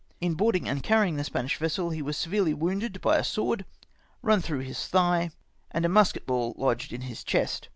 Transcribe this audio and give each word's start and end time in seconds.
In 0.19 0.33
boarding 0.33 0.67
and 0.67 0.81
carrying 0.81 1.15
the 1.17 1.23
Spanish 1.23 1.57
vessel 1.57 1.91
he 1.91 2.01
was 2.01 2.17
severely 2.17 2.55
wounded 2.55 3.01
by 3.01 3.17
a 3.17 3.23
sword, 3.23 3.65
run 4.23 4.41
through 4.41 4.61
his 4.61 4.87
thigh, 4.87 5.29
and 5.69 5.85
a 5.85 5.89
musket 5.89 6.25
ball 6.25 6.55
lodged 6.57 6.91
in 6.91 7.01
his 7.01 7.23
chest. 7.23 7.67